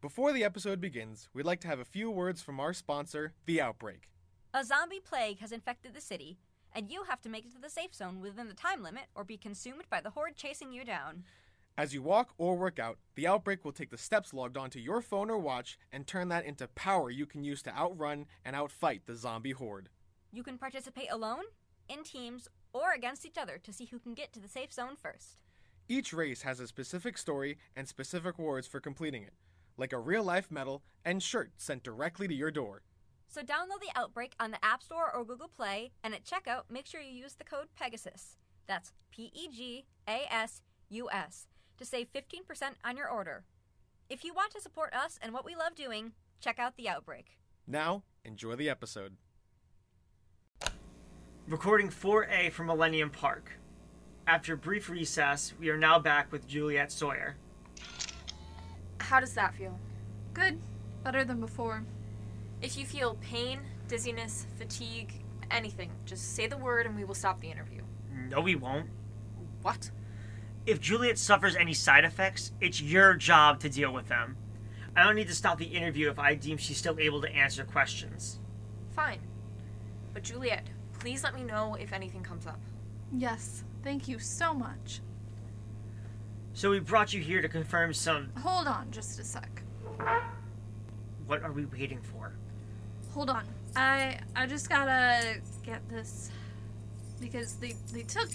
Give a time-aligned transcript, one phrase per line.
[0.00, 3.60] Before the episode begins, we'd like to have a few words from our sponsor, The
[3.60, 4.08] Outbreak.
[4.54, 6.38] A zombie plague has infected the city,
[6.72, 9.24] and you have to make it to the safe zone within the time limit or
[9.24, 11.24] be consumed by the horde chasing you down.
[11.76, 15.02] As you walk or work out, The Outbreak will take the steps logged onto your
[15.02, 19.00] phone or watch and turn that into power you can use to outrun and outfight
[19.04, 19.90] the zombie horde.
[20.32, 21.44] You can participate alone,
[21.90, 24.96] in teams, or against each other to see who can get to the safe zone
[24.96, 25.36] first.
[25.90, 29.34] Each race has a specific story and specific rewards for completing it,
[29.80, 32.82] like a real life medal and shirt sent directly to your door.
[33.28, 36.86] So download the Outbreak on the App Store or Google Play, and at checkout, make
[36.86, 38.36] sure you use the code PEGASUS.
[38.66, 41.46] That's P E G A S U S
[41.78, 43.44] to save 15% on your order.
[44.08, 47.38] If you want to support us and what we love doing, check out the Outbreak.
[47.66, 49.16] Now, enjoy the episode.
[51.48, 53.52] Recording 4A from Millennium Park.
[54.26, 57.36] After a brief recess, we are now back with Juliet Sawyer.
[59.10, 59.76] How does that feel?
[60.34, 60.60] Good.
[61.02, 61.82] Better than before.
[62.62, 63.58] If you feel pain,
[63.88, 65.12] dizziness, fatigue,
[65.50, 67.82] anything, just say the word and we will stop the interview.
[68.28, 68.86] No, we won't.
[69.62, 69.90] What?
[70.64, 74.36] If Juliet suffers any side effects, it's your job to deal with them.
[74.94, 77.64] I don't need to stop the interview if I deem she's still able to answer
[77.64, 78.38] questions.
[78.94, 79.18] Fine.
[80.14, 80.68] But Juliet,
[81.00, 82.60] please let me know if anything comes up.
[83.12, 83.64] Yes.
[83.82, 85.00] Thank you so much.
[86.60, 88.28] So we brought you here to confirm some.
[88.42, 89.62] Hold on just a sec.
[91.26, 92.34] What are we waiting for?
[93.14, 93.46] Hold on.
[93.74, 96.30] I I just gotta get this
[97.18, 98.28] because they they took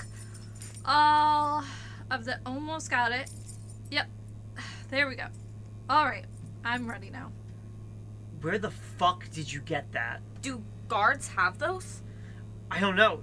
[0.86, 1.64] all
[2.10, 3.30] of the almost got it.
[3.92, 4.08] Yep.
[4.90, 5.28] There we go.
[5.88, 6.26] All right.
[6.64, 7.32] I'm ready now.
[8.42, 10.22] Where the fuck did you get that?
[10.42, 12.02] Do guards have those?
[12.72, 13.20] I don't know.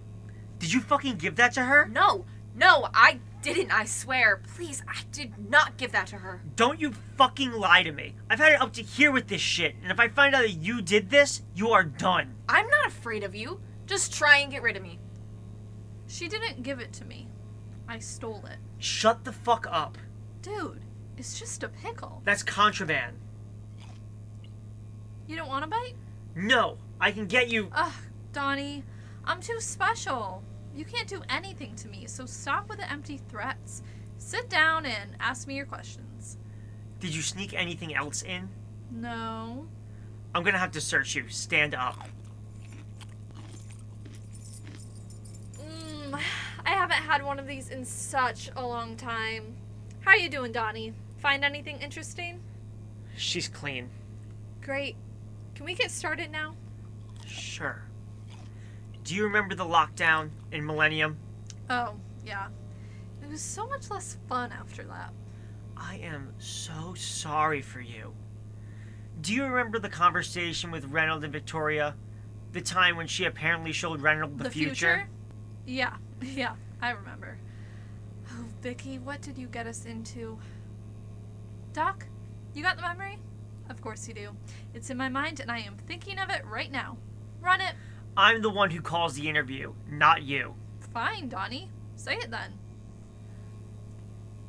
[0.61, 1.89] Did you fucking give that to her?
[1.89, 2.25] No.
[2.55, 4.41] No, I didn't, I swear.
[4.55, 6.41] Please, I did not give that to her.
[6.57, 8.15] Don't you fucking lie to me.
[8.31, 10.53] I've had it up to here with this shit, and if I find out that
[10.53, 12.35] you did this, you are done.
[12.49, 13.61] I'm not afraid of you.
[13.87, 14.99] Just try and get rid of me.
[16.07, 17.29] She didn't give it to me.
[17.89, 18.59] I stole it.
[18.79, 19.99] Shut the fuck up.
[20.41, 20.81] Dude,
[21.17, 22.23] it's just a pickle.
[22.25, 23.17] That's contraband.
[25.27, 25.95] You don't want a bite?
[26.35, 27.69] No, I can get you.
[27.73, 27.93] Ugh,
[28.33, 28.85] Donnie,
[29.25, 30.43] I'm too special.
[30.75, 33.83] You can't do anything to me, so stop with the empty threats.
[34.19, 36.39] Sit down and ask me your questions.
[37.01, 38.49] Did you sneak anything else in?
[38.91, 39.67] No.
[40.35, 41.29] I'm gonna have to search you.
[41.29, 42.09] Stand up.
[45.61, 46.19] Mm,
[46.65, 49.55] I haven't had one of these in such a long time.
[50.01, 50.95] How are you doing, Donnie?
[51.19, 52.41] Find anything interesting?
[53.17, 53.91] She's clean.
[54.63, 54.97] Great.
[55.55, 56.55] Can we get started now?
[57.27, 57.83] Sure.
[59.05, 61.17] Do you remember the lockdown in Millennium?
[61.69, 62.47] Oh, yeah.
[63.23, 65.13] It was so much less fun after that.
[65.77, 68.13] I am so sorry for you.
[69.21, 71.95] Do you remember the conversation with Reynold and Victoria?
[72.53, 75.09] The time when she apparently showed Reynold the, future?
[75.67, 77.37] Yeah, yeah, I remember.
[78.31, 80.39] Oh, Vicky, what did you get us into?
[81.73, 82.07] Doc,
[82.55, 83.19] you got the memory?
[83.69, 84.31] Of course you do.
[84.75, 86.97] It's in my mind and I am thinking of it right now.
[87.41, 87.75] Run it.
[88.17, 90.55] I'm the one who calls the interview, not you.
[90.93, 91.69] Fine, Donnie.
[91.97, 92.53] Say it then.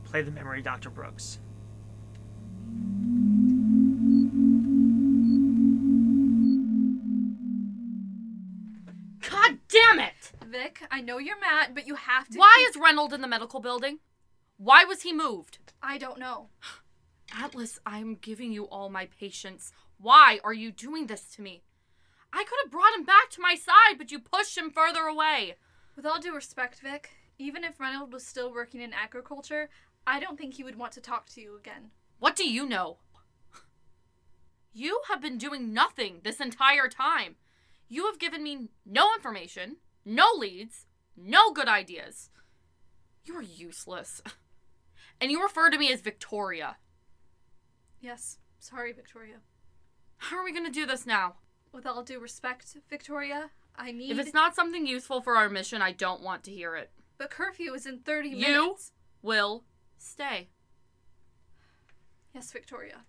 [0.06, 0.90] Play the memory, Dr.
[0.90, 1.40] Brooks.
[9.30, 10.32] God damn it!
[10.46, 12.38] Vic, I know you're mad, but you have to.
[12.38, 14.00] Why keep- is Reynold in the medical building?
[14.58, 15.58] Why was he moved?
[15.82, 16.50] I don't know.
[17.36, 19.72] Atlas, I'm giving you all my patience.
[19.98, 21.64] Why are you doing this to me?
[22.36, 25.56] I could have brought him back to my side, but you pushed him further away.
[25.96, 29.70] With all due respect, Vic, even if Reynolds was still working in agriculture,
[30.08, 31.92] I don't think he would want to talk to you again.
[32.18, 32.98] What do you know?
[34.74, 37.36] You have been doing nothing this entire time.
[37.88, 42.32] You have given me no information, no leads, no good ideas.
[43.24, 44.24] You are useless.
[45.22, 46.78] And you refer to me as Victoria.
[48.02, 49.36] Yes, sorry, Victoria.
[50.18, 51.36] How are we going to do this now?
[51.74, 54.12] With all due respect, Victoria, I need.
[54.12, 56.92] If it's not something useful for our mission, I don't want to hear it.
[57.18, 58.92] But curfew is in 30 You minutes.
[59.22, 59.64] will
[59.98, 60.50] stay.
[62.34, 63.06] Yes, Victoria.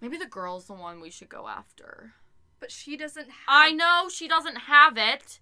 [0.00, 2.14] Maybe the girl's the one we should go after.
[2.58, 3.46] But she doesn't have.
[3.48, 5.40] I know she doesn't have it,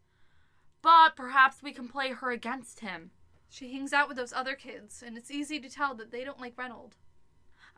[0.82, 3.10] but perhaps we can play her against him.
[3.48, 6.40] She hangs out with those other kids, and it's easy to tell that they don't
[6.40, 6.96] like Reynold.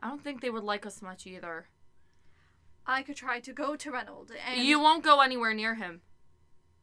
[0.01, 1.67] I don't think they would like us much either.
[2.85, 4.63] I could try to go to Reynold, and.
[4.63, 6.01] You won't go anywhere near him.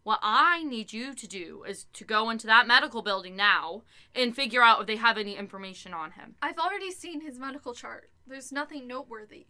[0.05, 3.83] What I need you to do is to go into that medical building now
[4.15, 6.37] and figure out if they have any information on him.
[6.41, 8.11] I've already seen his medical chart.
[8.27, 9.49] There's nothing noteworthy.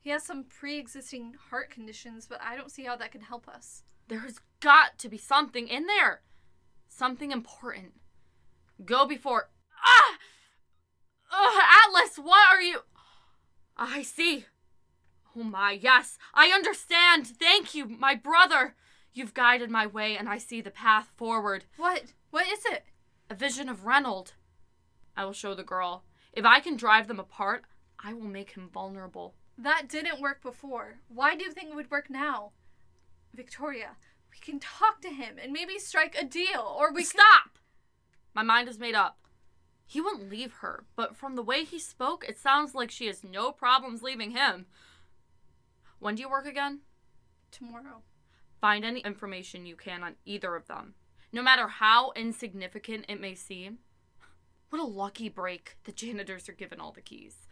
[0.00, 3.48] He has some pre existing heart conditions, but I don't see how that can help
[3.48, 3.82] us.
[4.06, 6.22] There's got to be something in there.
[6.88, 7.94] Something important.
[8.84, 9.50] Go before.
[9.84, 10.18] Ah!
[11.32, 12.80] Ugh, Atlas, what are you.
[13.76, 14.46] I see.
[15.38, 17.26] Oh my, yes, I understand.
[17.26, 18.74] Thank you, my brother.
[19.12, 21.64] You've guided my way, and I see the path forward.
[21.76, 22.04] What?
[22.30, 22.84] What is it?
[23.28, 24.32] A vision of Reynold.
[25.16, 26.04] I will show the girl.
[26.32, 27.64] If I can drive them apart,
[28.02, 29.34] I will make him vulnerable.
[29.58, 30.98] That didn't work before.
[31.08, 32.52] Why do you think it would work now?
[33.34, 33.96] Victoria,
[34.30, 37.10] we can talk to him and maybe strike a deal, or we can.
[37.10, 37.58] Stop!
[38.34, 39.18] My mind is made up.
[39.86, 43.22] He wouldn't leave her, but from the way he spoke, it sounds like she has
[43.22, 44.66] no problems leaving him.
[45.98, 46.80] When do you work again?
[47.50, 48.02] Tomorrow.
[48.60, 50.94] Find any information you can on either of them,
[51.32, 53.78] no matter how insignificant it may seem.
[54.68, 55.76] What a lucky break.
[55.84, 57.46] The janitors are given all the keys.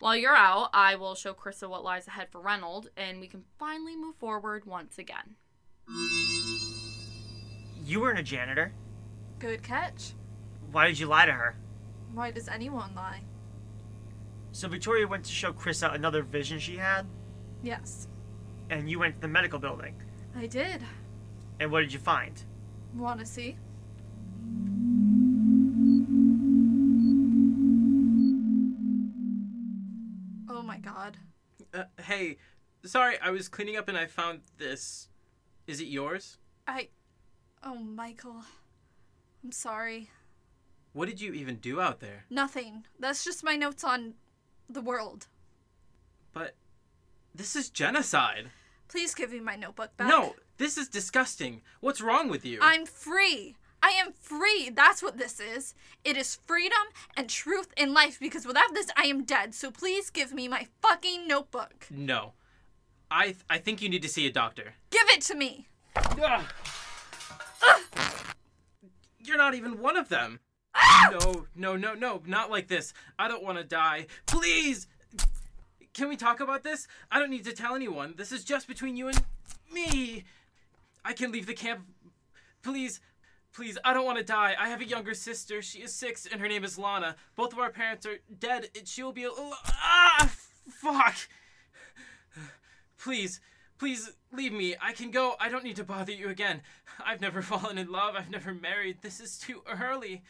[0.00, 3.44] While you're out, I will show Krista what lies ahead for Reynold, and we can
[3.58, 5.36] finally move forward once again.
[7.84, 8.72] You weren't a janitor.
[9.38, 10.12] Good catch.
[10.72, 11.54] Why did you lie to her?
[12.12, 13.20] Why does anyone lie?
[14.52, 17.06] So Victoria went to show Krista another vision she had,
[17.66, 18.06] Yes,
[18.70, 19.96] and you went to the medical building.
[20.36, 20.80] I did.
[21.58, 22.40] And what did you find?
[22.94, 23.56] Want to see?
[30.48, 31.16] Oh my god.
[31.74, 32.36] Uh, hey,
[32.84, 35.08] sorry, I was cleaning up and I found this.
[35.66, 36.38] Is it yours?
[36.68, 36.86] I.
[37.64, 38.44] Oh, Michael.
[39.42, 40.08] I'm sorry.
[40.92, 42.26] What did you even do out there?
[42.30, 42.84] Nothing.
[43.00, 44.14] That's just my notes on
[44.70, 45.26] the world.
[46.32, 46.54] But
[47.36, 48.50] this is genocide.
[48.88, 50.08] Please give me my notebook back.
[50.08, 51.62] No, this is disgusting.
[51.80, 52.58] What's wrong with you?
[52.62, 53.56] I'm free.
[53.82, 54.70] I am free.
[54.74, 55.74] That's what this is.
[56.04, 56.78] It is freedom
[57.16, 59.54] and truth in life because without this, I am dead.
[59.54, 61.86] So please give me my fucking notebook.
[61.90, 62.32] No.
[63.10, 64.74] I th- I think you need to see a doctor.
[64.90, 65.68] Give it to me.
[65.96, 66.42] Ugh.
[69.20, 70.40] You're not even one of them.
[70.74, 71.10] Ah!
[71.12, 72.92] No, no, no, no, not like this.
[73.18, 74.06] I don't want to die.
[74.26, 74.86] Please!
[75.96, 76.86] Can we talk about this?
[77.10, 78.12] I don't need to tell anyone.
[78.18, 79.18] This is just between you and
[79.72, 80.24] me.
[81.02, 81.86] I can leave the camp.
[82.62, 83.00] Please,
[83.54, 84.54] please, I don't want to die.
[84.60, 85.62] I have a younger sister.
[85.62, 87.16] She is six and her name is Lana.
[87.34, 88.68] Both of our parents are dead.
[88.76, 89.24] and She will be.
[89.24, 90.30] Al- ah!
[90.68, 91.16] Fuck!
[92.98, 93.40] Please,
[93.78, 94.74] please leave me.
[94.82, 95.34] I can go.
[95.40, 96.60] I don't need to bother you again.
[97.02, 98.16] I've never fallen in love.
[98.16, 98.98] I've never married.
[99.00, 100.24] This is too early.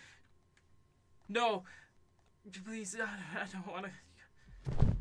[1.28, 1.64] No.
[2.64, 4.95] Please, I I don't want to.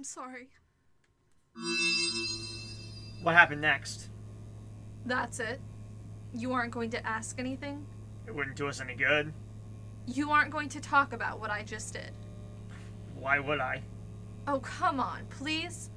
[0.00, 0.48] I'm sorry.
[3.22, 4.08] What happened next?
[5.04, 5.60] That's it.
[6.32, 7.84] You aren't going to ask anything?
[8.26, 9.30] It wouldn't do us any good.
[10.06, 12.12] You aren't going to talk about what I just did.
[13.18, 13.82] Why would I?
[14.48, 15.90] Oh, come on, please.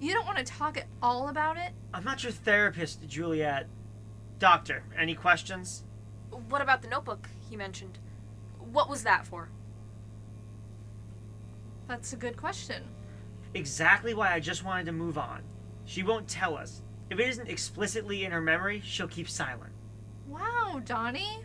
[0.00, 1.70] You don't want to talk at all about it?
[1.94, 3.68] I'm not your therapist, Juliet.
[4.40, 5.84] Doctor, any questions?
[6.48, 7.96] What about the notebook he mentioned?
[8.72, 9.50] What was that for?
[11.86, 12.82] That's a good question.
[13.56, 15.40] Exactly why I just wanted to move on.
[15.86, 16.82] She won't tell us.
[17.08, 19.72] If it isn't explicitly in her memory, she'll keep silent.
[20.28, 21.38] Wow, Donnie.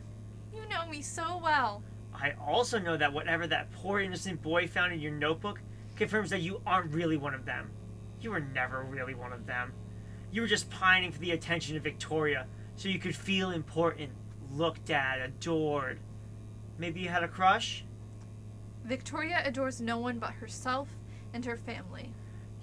[0.53, 1.81] You know me so well.
[2.13, 5.61] I also know that whatever that poor innocent boy found in your notebook
[5.95, 7.69] confirms that you aren't really one of them.
[8.19, 9.71] You were never really one of them.
[10.33, 14.09] You were just pining for the attention of Victoria so you could feel important,
[14.51, 15.97] looked at, adored.
[16.77, 17.85] Maybe you had a crush?
[18.83, 20.89] Victoria adores no one but herself
[21.33, 22.09] and her family.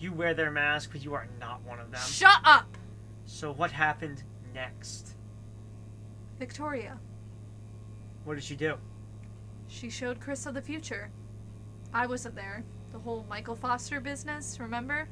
[0.01, 2.01] You wear their mask, but you are not one of them.
[2.07, 2.67] Shut up!
[3.27, 4.23] So what happened
[4.55, 5.15] next?
[6.39, 6.99] Victoria.
[8.25, 8.77] What did she do?
[9.69, 11.11] She showed Krista the future.
[11.93, 12.63] I wasn't there.
[12.93, 15.09] The whole Michael Foster business, remember?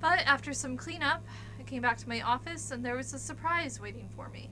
[0.00, 1.22] But after some cleanup,
[1.58, 4.48] I came back to my office and there was a surprise waiting for me.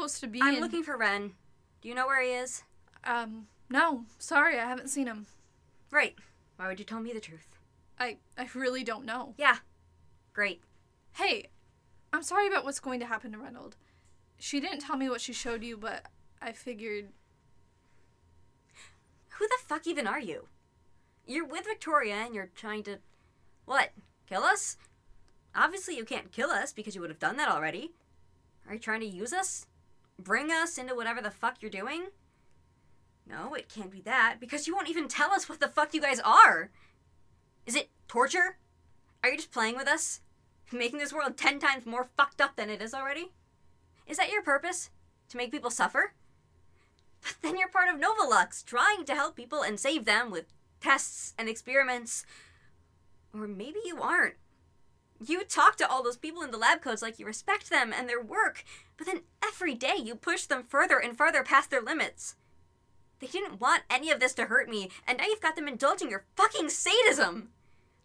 [0.00, 1.32] Supposed to be I'm in- looking for Ren.
[1.80, 2.62] Do you know where he is?
[3.04, 5.26] Um, no, sorry, I haven't seen him.
[5.90, 6.14] Right.
[6.56, 7.48] Why would you tell me the truth?
[7.98, 9.34] I I really don't know.
[9.36, 9.58] Yeah.
[10.32, 10.62] Great.
[11.12, 11.48] Hey,
[12.12, 13.76] I'm sorry about what's going to happen to Reynold.
[14.38, 16.06] She didn't tell me what she showed you, but
[16.40, 17.08] I figured
[19.38, 20.48] Who the fuck even are you?
[21.26, 22.98] You're with Victoria and you're trying to.
[23.64, 23.90] What?
[24.28, 24.76] Kill us?
[25.54, 27.92] Obviously, you can't kill us because you would have done that already.
[28.68, 29.66] Are you trying to use us?
[30.22, 32.08] Bring us into whatever the fuck you're doing?
[33.26, 36.00] No, it can't be that because you won't even tell us what the fuck you
[36.00, 36.70] guys are.
[37.64, 38.58] Is it torture?
[39.22, 40.20] Are you just playing with us?
[40.72, 43.32] Making this world ten times more fucked up than it is already?
[44.06, 44.90] Is that your purpose?
[45.30, 46.14] To make people suffer?
[47.22, 50.46] But then you're part of Novolux, trying to help people and save them with
[50.80, 52.24] tests and experiments.
[53.32, 54.34] Or maybe you aren't.
[55.22, 58.08] You talk to all those people in the lab codes like you respect them and
[58.08, 58.64] their work,
[58.96, 62.36] but then every day you push them further and further past their limits.
[63.18, 66.08] They didn't want any of this to hurt me, and now you've got them indulging
[66.08, 67.50] your fucking sadism.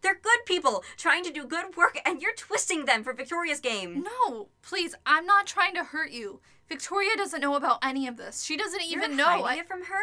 [0.02, 4.04] They're good people trying to do good work, and you're twisting them for Victoria's game.
[4.28, 6.40] no, please, I'm not trying to hurt you.
[6.68, 8.42] Victoria doesn't know about any of this.
[8.42, 9.24] She doesn't You're even know.
[9.24, 10.02] hiding I, it from her.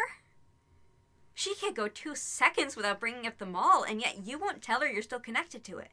[1.32, 4.80] She can't go two seconds without bringing up the mall, and yet you won't tell
[4.80, 5.92] her you're still connected to it.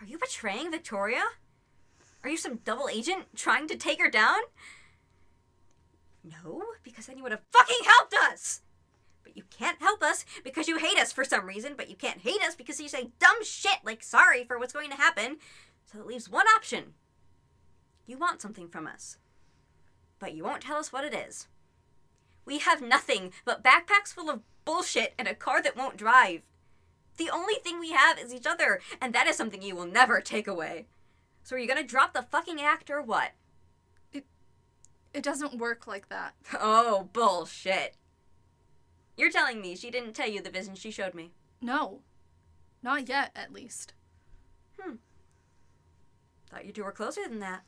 [0.00, 1.22] Are you betraying Victoria?
[2.22, 4.38] Are you some double agent trying to take her down?
[6.22, 8.62] No, because then you would have fucking helped us!
[9.22, 12.20] But you can't help us because you hate us for some reason, but you can't
[12.20, 15.38] hate us because you say dumb shit like sorry for what's going to happen.
[15.84, 16.94] So it leaves one option.
[18.06, 19.18] You want something from us.
[20.18, 21.48] But you won't tell us what it is.
[22.46, 26.42] We have nothing but backpacks full of bullshit and a car that won't drive.
[27.16, 30.20] The only thing we have is each other, and that is something you will never
[30.20, 30.86] take away.
[31.42, 33.32] So are you gonna drop the fucking act or what?
[34.12, 34.24] it
[35.12, 36.34] it doesn't work like that.
[36.60, 37.96] Oh, bullshit.
[39.16, 41.32] You're telling me she didn't tell you the vision she showed me.
[41.60, 42.00] No.
[42.82, 43.94] Not yet, at least.
[44.78, 44.96] Hmm.
[46.50, 47.62] Thought you two were closer than that.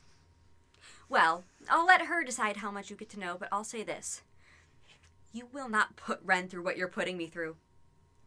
[1.09, 4.23] Well, I'll let her decide how much you get to know, but I'll say this.
[5.31, 7.55] You will not put Ren through what you're putting me through.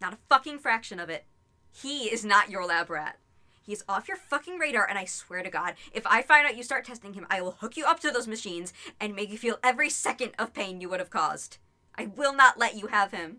[0.00, 1.24] Not a fucking fraction of it.
[1.72, 3.18] He is not your lab rat.
[3.62, 6.62] He's off your fucking radar, and I swear to God, if I find out you
[6.62, 9.58] start testing him, I will hook you up to those machines and make you feel
[9.62, 11.58] every second of pain you would have caused.
[11.96, 13.38] I will not let you have him.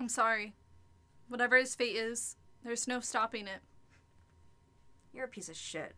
[0.00, 0.54] I'm sorry.
[1.28, 3.60] Whatever his fate is, there's no stopping it.
[5.12, 5.94] You're a piece of shit.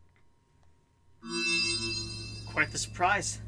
[2.51, 3.39] Quite the surprise.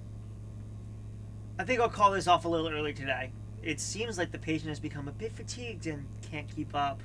[1.57, 3.31] I think I'll call this off a little early today.
[3.63, 6.99] It seems like the patient has become a bit fatigued and can't keep up.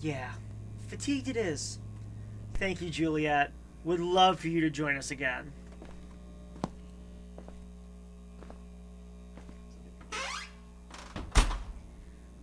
[0.00, 0.30] Yeah,
[0.88, 1.78] fatigued it is.
[2.54, 3.50] Thank you, Juliet.
[3.84, 5.52] Would love for you to join us again.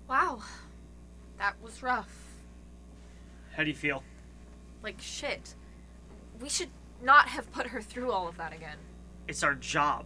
[0.07, 0.43] Wow.
[1.39, 2.22] That was rough.
[3.55, 4.03] How do you feel?
[4.81, 5.53] Like shit.
[6.41, 6.69] We should
[7.01, 8.77] not have put her through all of that again.
[9.27, 10.05] It's our job.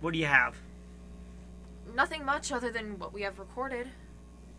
[0.00, 0.56] What do you have?
[1.94, 3.88] Nothing much other than what we have recorded.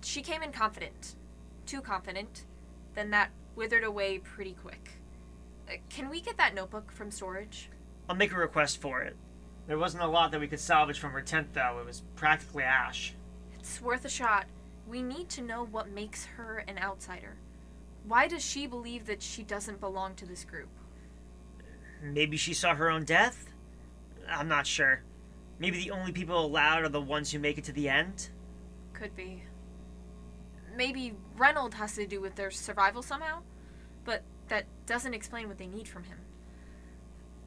[0.02, 1.16] She came in confident.
[1.66, 2.44] Too confident.
[2.96, 4.92] Then that withered away pretty quick.
[5.70, 7.70] Uh, can we get that notebook from storage?
[8.10, 9.16] I'll make a request for it.
[9.68, 11.80] There wasn't a lot that we could salvage from her tent, though.
[11.80, 13.14] It was practically ash.
[13.58, 14.46] It's worth a shot.
[14.88, 17.36] We need to know what makes her an outsider.
[18.08, 20.70] Why does she believe that she doesn't belong to this group?
[22.02, 23.50] Maybe she saw her own death?
[24.30, 25.02] I'm not sure.
[25.60, 28.30] Maybe the only people allowed are the ones who make it to the end?
[28.94, 29.44] Could be.
[30.76, 33.40] Maybe Reynold has to do with their survival somehow,
[34.04, 36.18] but that doesn't explain what they need from him.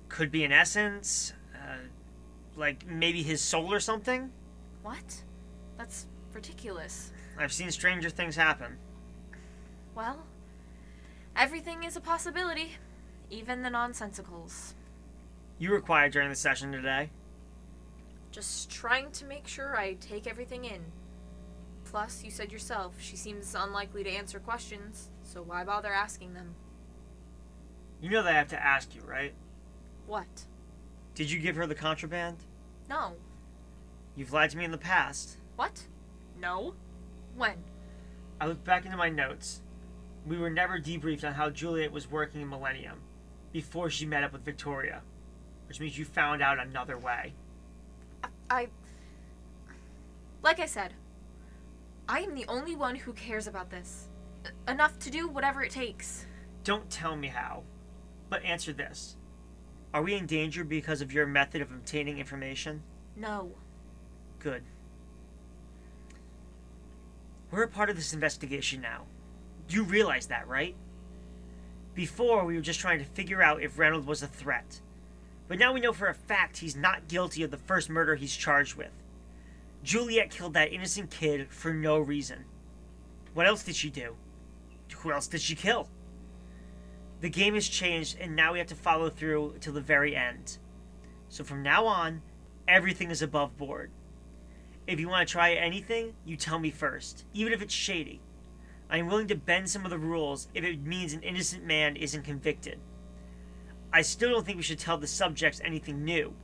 [0.08, 1.32] Could be an essence?
[1.54, 1.76] Uh,
[2.56, 4.30] like maybe his soul or something?
[4.82, 5.22] What?
[5.76, 7.12] That's ridiculous.
[7.38, 8.78] I've seen stranger things happen.
[9.94, 10.18] Well,
[11.36, 12.72] everything is a possibility,
[13.30, 14.72] even the nonsensicals.
[15.58, 17.10] You were quiet during the session today.
[18.32, 20.80] Just trying to make sure I take everything in.
[21.84, 26.54] Plus, you said yourself, she seems unlikely to answer questions, so why bother asking them?
[28.00, 29.32] You know that I have to ask you, right?
[30.06, 30.26] What?
[31.14, 32.36] Did you give her the contraband?
[32.90, 33.12] No.
[34.14, 35.36] You've lied to me in the past.
[35.56, 35.84] What?
[36.38, 36.74] No.
[37.36, 37.56] When?
[38.40, 39.60] I looked back into my notes.
[40.26, 42.98] We were never debriefed on how Juliet was working in Millennium
[43.52, 45.02] before she met up with Victoria,
[45.68, 47.32] which means you found out another way.
[48.50, 48.68] I.
[50.42, 50.92] Like I said,
[52.08, 54.06] I am the only one who cares about this.
[54.68, 56.26] Enough to do whatever it takes.
[56.64, 57.62] Don't tell me how,
[58.28, 59.16] but answer this.
[59.94, 62.82] Are we in danger because of your method of obtaining information?
[63.16, 63.52] No.
[64.40, 64.62] Good.
[67.50, 69.02] We're a part of this investigation now.
[69.68, 70.74] You realize that, right?
[71.94, 74.80] Before, we were just trying to figure out if Reynolds was a threat.
[75.48, 78.36] But now we know for a fact he's not guilty of the first murder he's
[78.36, 78.90] charged with.
[79.82, 82.44] Juliet killed that innocent kid for no reason.
[83.34, 84.16] What else did she do?
[84.98, 85.88] Who else did she kill?
[87.20, 90.58] The game has changed, and now we have to follow through till the very end.
[91.28, 92.22] So from now on,
[92.66, 93.90] everything is above board.
[94.86, 98.20] If you want to try anything, you tell me first, even if it's shady.
[98.88, 101.96] I am willing to bend some of the rules if it means an innocent man
[101.96, 102.78] isn't convicted.
[103.92, 106.34] I still don't think we should tell the subjects anything new.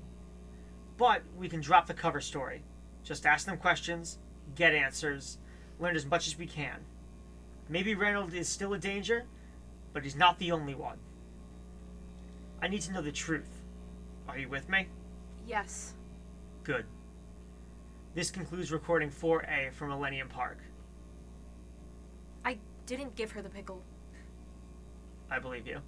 [0.96, 2.62] But we can drop the cover story.
[3.04, 4.18] Just ask them questions,
[4.56, 5.38] get answers,
[5.78, 6.80] learn as much as we can.
[7.68, 9.24] Maybe Reynolds is still a danger,
[9.92, 10.98] but he's not the only one.
[12.60, 13.48] I need to know the truth.
[14.28, 14.86] Are you with me?
[15.46, 15.92] Yes.
[16.64, 16.84] Good.
[18.14, 20.58] This concludes recording 4A from Millennium Park.
[22.86, 23.82] Didn't give her the pickle.
[25.30, 25.78] I believe you.